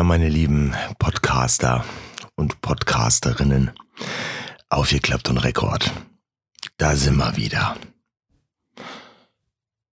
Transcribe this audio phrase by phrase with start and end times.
[0.00, 1.84] Ja, meine lieben Podcaster
[2.34, 3.72] und Podcasterinnen,
[4.70, 5.92] aufgeklappt und Rekord.
[6.78, 7.76] Da sind wir wieder.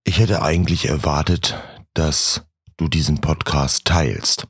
[0.03, 1.61] Ich hätte eigentlich erwartet,
[1.93, 2.41] dass
[2.77, 4.47] du diesen Podcast teilst.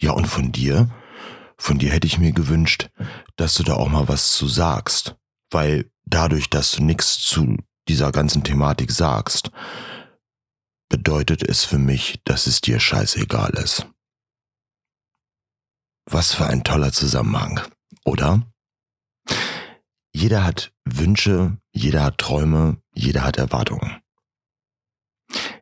[0.00, 0.90] Ja, und von dir?
[1.56, 2.90] Von dir hätte ich mir gewünscht,
[3.36, 5.14] dass du da auch mal was zu sagst.
[5.52, 9.52] Weil dadurch, dass du nichts zu dieser ganzen Thematik sagst,
[10.88, 13.86] bedeutet es für mich, dass es dir scheißegal ist.
[16.06, 17.60] Was für ein toller Zusammenhang,
[18.04, 18.42] oder?
[20.12, 24.00] Jeder hat Wünsche, jeder hat Träume, jeder hat Erwartungen.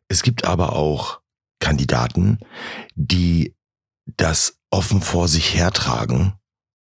[0.07, 1.21] Es gibt aber auch
[1.59, 2.39] Kandidaten,
[2.95, 3.55] die
[4.05, 6.33] das offen vor sich hertragen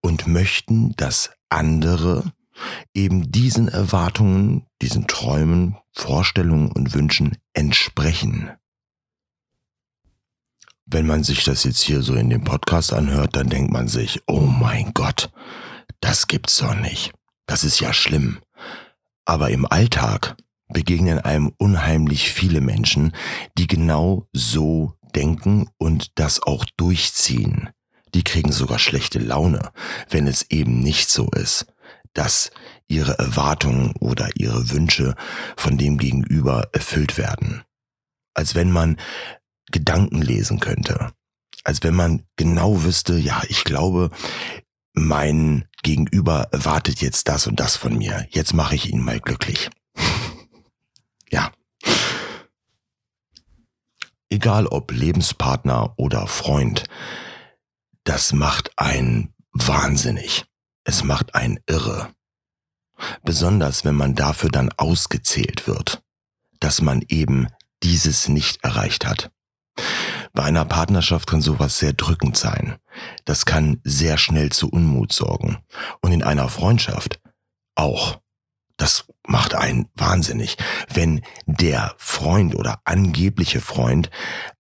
[0.02, 2.32] und möchten, dass andere
[2.94, 8.50] eben diesen Erwartungen, diesen Träumen, Vorstellungen und Wünschen entsprechen.
[10.92, 14.22] Wenn man sich das jetzt hier so in dem Podcast anhört, dann denkt man sich,
[14.26, 15.30] oh mein Gott,
[16.00, 17.12] das gibt's doch nicht.
[17.46, 18.40] Das ist ja schlimm.
[19.24, 20.36] Aber im Alltag
[20.68, 23.14] begegnen einem unheimlich viele Menschen,
[23.56, 27.70] die genau so denken und das auch durchziehen.
[28.12, 29.70] Die kriegen sogar schlechte Laune,
[30.08, 31.66] wenn es eben nicht so ist,
[32.14, 32.50] dass
[32.88, 35.14] ihre Erwartungen oder ihre Wünsche
[35.56, 37.62] von dem Gegenüber erfüllt werden.
[38.34, 38.96] Als wenn man
[39.70, 41.12] Gedanken lesen könnte.
[41.64, 44.10] Als wenn man genau wüsste, ja, ich glaube,
[44.92, 48.26] mein Gegenüber erwartet jetzt das und das von mir.
[48.30, 49.70] Jetzt mache ich ihn mal glücklich.
[51.30, 51.52] ja.
[54.28, 56.84] Egal ob Lebenspartner oder Freund,
[58.04, 60.44] das macht einen wahnsinnig.
[60.84, 62.14] Es macht einen irre.
[63.22, 66.02] Besonders wenn man dafür dann ausgezählt wird,
[66.58, 67.48] dass man eben
[67.82, 69.30] dieses nicht erreicht hat.
[70.32, 72.76] Bei einer Partnerschaft kann sowas sehr drückend sein.
[73.24, 75.58] Das kann sehr schnell zu Unmut sorgen.
[76.00, 77.20] Und in einer Freundschaft
[77.74, 78.20] auch.
[78.76, 80.56] Das macht einen wahnsinnig,
[80.92, 84.10] wenn der Freund oder angebliche Freund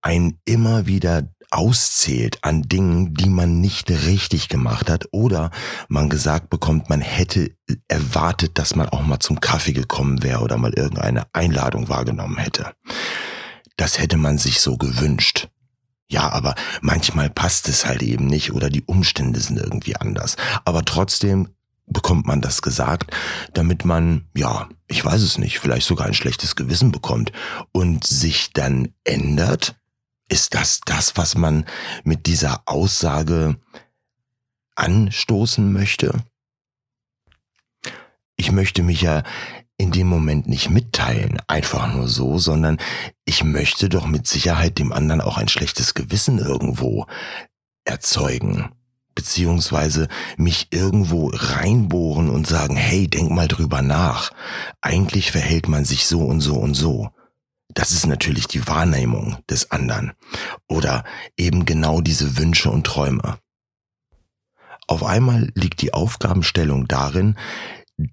[0.02, 5.50] einen immer wieder auszählt an Dingen, die man nicht richtig gemacht hat oder
[5.88, 7.56] man gesagt bekommt, man hätte
[7.88, 12.72] erwartet, dass man auch mal zum Kaffee gekommen wäre oder mal irgendeine Einladung wahrgenommen hätte
[13.80, 15.48] das hätte man sich so gewünscht.
[16.10, 20.36] Ja, aber manchmal passt es halt eben nicht oder die Umstände sind irgendwie anders.
[20.64, 21.48] Aber trotzdem
[21.86, 23.16] bekommt man das gesagt,
[23.54, 27.30] damit man, ja, ich weiß es nicht, vielleicht sogar ein schlechtes Gewissen bekommt
[27.70, 29.76] und sich dann ändert?
[30.28, 31.64] Ist das das, was man
[32.02, 33.56] mit dieser Aussage
[34.74, 36.24] anstoßen möchte?
[38.34, 39.22] Ich möchte mich ja
[39.80, 42.76] in dem Moment nicht mitteilen, einfach nur so, sondern
[43.24, 47.06] ich möchte doch mit Sicherheit dem anderen auch ein schlechtes Gewissen irgendwo
[47.84, 48.72] erzeugen,
[49.14, 54.32] beziehungsweise mich irgendwo reinbohren und sagen, hey, denk mal drüber nach.
[54.82, 57.08] Eigentlich verhält man sich so und so und so.
[57.72, 60.12] Das ist natürlich die Wahrnehmung des anderen
[60.68, 61.04] oder
[61.38, 63.38] eben genau diese Wünsche und Träume.
[64.90, 67.36] Auf einmal liegt die Aufgabenstellung darin,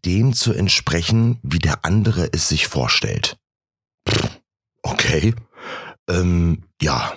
[0.06, 3.38] dem zu entsprechen, wie der andere es sich vorstellt.
[4.84, 5.34] Okay.
[6.09, 7.14] Ähm, ja,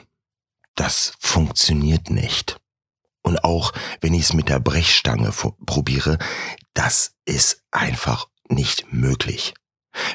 [0.75, 2.59] das funktioniert nicht.
[3.23, 5.33] Und auch wenn ich es mit der Brechstange
[5.67, 6.19] probiere,
[6.75, 9.55] das ist einfach nicht möglich.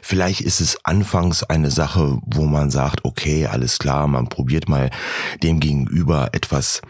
[0.01, 4.89] Vielleicht ist es anfangs eine Sache, wo man sagt, okay, alles klar, man probiert mal
[5.43, 6.81] dem gegenüber etwas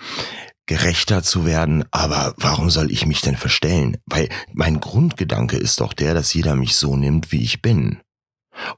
[0.66, 3.98] gerechter zu werden, aber warum soll ich mich denn verstellen?
[4.06, 8.02] Weil mein Grundgedanke ist doch der, dass jeder mich so nimmt, wie ich bin.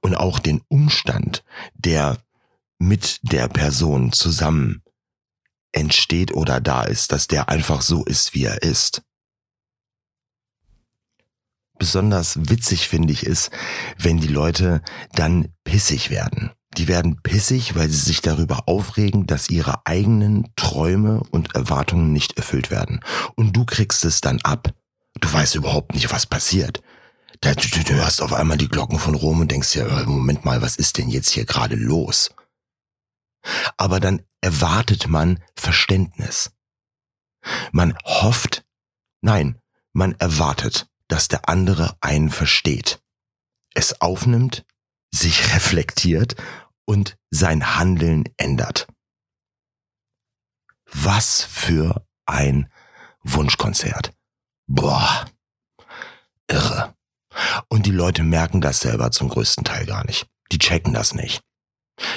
[0.02, 1.44] Und auch den Umstand,
[1.76, 2.18] der
[2.80, 4.84] mit der Person zusammen
[5.72, 9.04] entsteht oder da ist, dass der einfach so ist, wie er ist.
[11.78, 13.52] Besonders witzig finde ich es,
[13.98, 14.82] wenn die Leute
[15.14, 16.52] dann pissig werden.
[16.78, 22.38] Die werden pissig, weil sie sich darüber aufregen, dass ihre eigenen Träume und Erwartungen nicht
[22.38, 23.04] erfüllt werden.
[23.36, 24.74] Und du kriegst es dann ab.
[25.20, 26.84] Du weißt überhaupt nicht, was passiert.
[27.42, 30.62] Du, du, du hörst auf einmal die Glocken von Rom und denkst ja, Moment mal,
[30.62, 32.30] was ist denn jetzt hier gerade los?
[33.78, 36.52] Aber dann erwartet man Verständnis.
[37.72, 38.66] Man hofft,
[39.22, 39.60] nein,
[39.94, 43.02] man erwartet, dass der andere einen versteht,
[43.74, 44.66] es aufnimmt,
[45.12, 46.36] sich reflektiert
[46.88, 48.88] und sein Handeln ändert.
[50.92, 52.72] Was für ein
[53.24, 54.14] Wunschkonzert.
[54.68, 55.26] Boah,
[56.48, 56.96] irre.
[57.70, 60.28] Und die Leute merken das selber zum größten Teil gar nicht.
[60.52, 61.42] Die checken das nicht.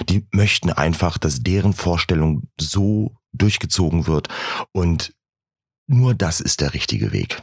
[0.08, 4.28] Die möchten einfach, dass deren Vorstellung so durchgezogen wird.
[4.72, 5.14] Und
[5.86, 7.42] nur das ist der richtige Weg.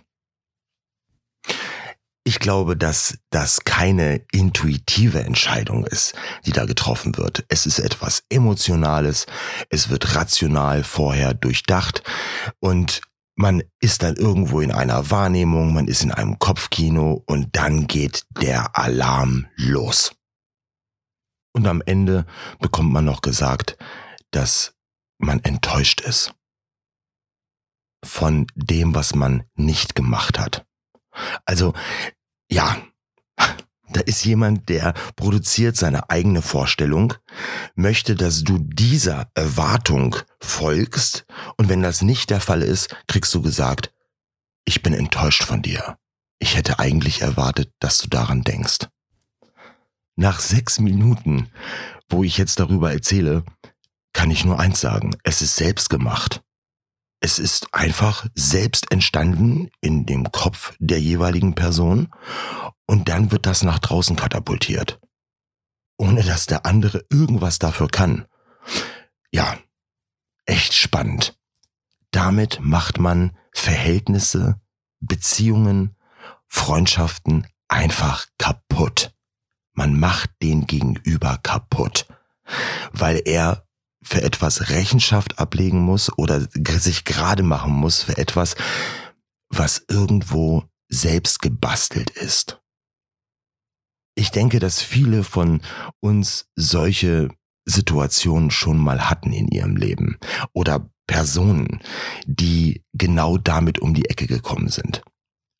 [2.27, 6.13] Ich glaube, dass das keine intuitive Entscheidung ist,
[6.45, 7.45] die da getroffen wird.
[7.47, 9.27] Es ist etwas Emotionales,
[9.69, 12.03] es wird rational vorher durchdacht
[12.59, 13.00] und
[13.38, 18.25] man ist dann irgendwo in einer Wahrnehmung, man ist in einem Kopfkino und dann geht
[18.31, 20.13] der Alarm los.
[21.53, 22.25] Und am Ende
[22.59, 23.77] bekommt man noch gesagt,
[24.31, 24.73] dass
[25.18, 26.33] man enttäuscht ist
[28.03, 30.65] von dem, was man nicht gemacht hat.
[31.45, 31.73] Also
[32.49, 32.77] ja,
[33.89, 37.13] da ist jemand, der produziert seine eigene Vorstellung,
[37.75, 41.25] möchte, dass du dieser Erwartung folgst
[41.57, 43.94] und wenn das nicht der Fall ist, kriegst du gesagt,
[44.65, 45.97] ich bin enttäuscht von dir.
[46.39, 48.88] Ich hätte eigentlich erwartet, dass du daran denkst.
[50.15, 51.49] Nach sechs Minuten,
[52.09, 53.44] wo ich jetzt darüber erzähle,
[54.13, 56.41] kann ich nur eins sagen, es ist selbst gemacht.
[57.19, 62.09] Es ist einfach selbst entstanden in dem Kopf der jeweiligen Person
[62.85, 64.99] und dann wird das nach draußen katapultiert.
[65.97, 68.25] Ohne dass der andere irgendwas dafür kann.
[69.31, 69.57] Ja,
[70.45, 71.37] echt spannend.
[72.11, 74.61] Damit macht man Verhältnisse,
[74.99, 75.95] Beziehungen,
[76.47, 79.13] Freundschaften einfach kaputt.
[79.73, 82.07] Man macht den Gegenüber kaputt,
[82.91, 83.66] weil er
[84.07, 86.48] für etwas Rechenschaft ablegen muss oder
[86.80, 88.56] sich gerade machen muss für etwas,
[89.50, 92.62] was irgendwo selbst gebastelt ist.
[94.15, 95.62] Ich denke, dass viele von
[96.00, 97.30] uns solche
[97.65, 100.18] Situationen schon mal hatten in ihrem Leben
[100.54, 101.81] oder Personen,
[102.25, 105.04] die genau damit um die Ecke gekommen sind.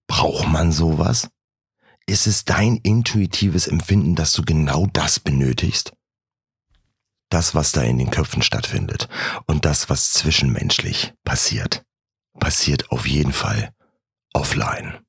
[0.08, 1.30] Braucht man sowas?
[2.06, 5.94] Ist es dein intuitives Empfinden, dass du genau das benötigst?
[7.29, 9.07] Das, was da in den Köpfen stattfindet
[9.45, 11.83] und das, was zwischenmenschlich passiert,
[12.39, 13.71] passiert auf jeden Fall
[14.33, 15.00] offline.